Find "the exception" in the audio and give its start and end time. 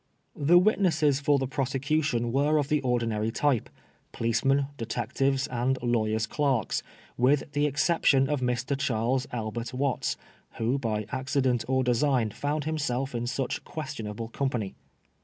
7.51-8.27